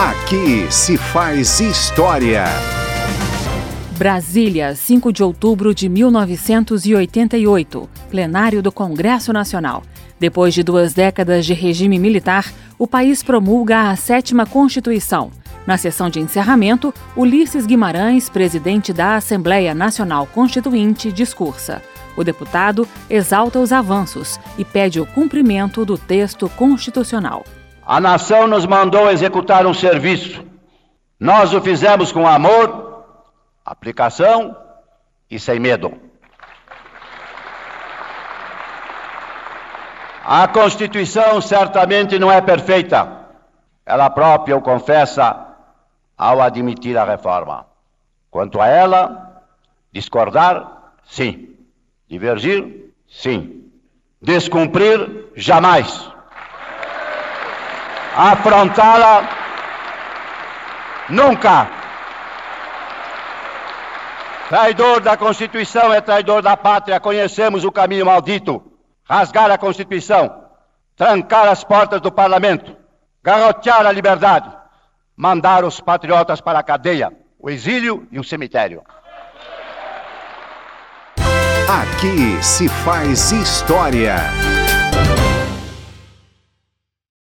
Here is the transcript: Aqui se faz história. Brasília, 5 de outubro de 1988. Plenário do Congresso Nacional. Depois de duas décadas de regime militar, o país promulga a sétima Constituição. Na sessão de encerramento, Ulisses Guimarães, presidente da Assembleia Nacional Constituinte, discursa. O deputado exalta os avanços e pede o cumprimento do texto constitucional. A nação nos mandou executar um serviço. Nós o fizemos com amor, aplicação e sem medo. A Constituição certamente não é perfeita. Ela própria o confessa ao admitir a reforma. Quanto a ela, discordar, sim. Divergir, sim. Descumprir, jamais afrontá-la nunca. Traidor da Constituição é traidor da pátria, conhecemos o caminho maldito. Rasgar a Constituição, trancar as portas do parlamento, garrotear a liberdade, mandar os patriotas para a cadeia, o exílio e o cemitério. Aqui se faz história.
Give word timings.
Aqui 0.00 0.66
se 0.72 0.96
faz 0.96 1.60
história. 1.60 2.46
Brasília, 3.98 4.74
5 4.74 5.12
de 5.12 5.22
outubro 5.22 5.74
de 5.74 5.90
1988. 5.90 7.86
Plenário 8.08 8.62
do 8.62 8.72
Congresso 8.72 9.30
Nacional. 9.30 9.82
Depois 10.18 10.54
de 10.54 10.62
duas 10.62 10.94
décadas 10.94 11.44
de 11.44 11.52
regime 11.52 11.98
militar, 11.98 12.50
o 12.78 12.86
país 12.86 13.22
promulga 13.22 13.90
a 13.90 13.96
sétima 13.96 14.46
Constituição. 14.46 15.30
Na 15.66 15.76
sessão 15.76 16.08
de 16.08 16.18
encerramento, 16.18 16.94
Ulisses 17.14 17.66
Guimarães, 17.66 18.30
presidente 18.30 18.94
da 18.94 19.16
Assembleia 19.16 19.74
Nacional 19.74 20.26
Constituinte, 20.26 21.12
discursa. 21.12 21.82
O 22.16 22.24
deputado 22.24 22.88
exalta 23.10 23.58
os 23.58 23.70
avanços 23.70 24.40
e 24.56 24.64
pede 24.64 24.98
o 24.98 25.04
cumprimento 25.04 25.84
do 25.84 25.98
texto 25.98 26.48
constitucional. 26.56 27.44
A 27.90 27.98
nação 27.98 28.46
nos 28.46 28.64
mandou 28.66 29.10
executar 29.10 29.66
um 29.66 29.74
serviço. 29.74 30.46
Nós 31.18 31.52
o 31.52 31.60
fizemos 31.60 32.12
com 32.12 32.24
amor, 32.24 33.04
aplicação 33.64 34.56
e 35.28 35.40
sem 35.40 35.58
medo. 35.58 36.00
A 40.24 40.46
Constituição 40.46 41.40
certamente 41.40 42.16
não 42.16 42.30
é 42.30 42.40
perfeita. 42.40 43.26
Ela 43.84 44.08
própria 44.08 44.56
o 44.56 44.62
confessa 44.62 45.48
ao 46.16 46.40
admitir 46.40 46.96
a 46.96 47.02
reforma. 47.02 47.66
Quanto 48.30 48.60
a 48.60 48.68
ela, 48.68 49.42
discordar, 49.92 50.92
sim. 51.02 51.56
Divergir, 52.08 52.92
sim. 53.08 53.68
Descumprir, 54.22 55.32
jamais 55.34 56.09
afrontá-la 58.20 59.28
nunca. 61.08 61.68
Traidor 64.48 65.00
da 65.00 65.16
Constituição 65.16 65.92
é 65.94 66.00
traidor 66.00 66.42
da 66.42 66.56
pátria, 66.56 67.00
conhecemos 67.00 67.64
o 67.64 67.72
caminho 67.72 68.04
maldito. 68.04 68.62
Rasgar 69.08 69.50
a 69.50 69.58
Constituição, 69.58 70.44
trancar 70.96 71.48
as 71.48 71.64
portas 71.64 72.00
do 72.00 72.12
parlamento, 72.12 72.76
garrotear 73.24 73.86
a 73.86 73.90
liberdade, 73.90 74.50
mandar 75.16 75.64
os 75.64 75.80
patriotas 75.80 76.40
para 76.40 76.60
a 76.60 76.62
cadeia, 76.62 77.12
o 77.38 77.48
exílio 77.48 78.06
e 78.12 78.20
o 78.20 78.24
cemitério. 78.24 78.82
Aqui 81.68 82.42
se 82.42 82.68
faz 82.68 83.32
história. 83.32 84.59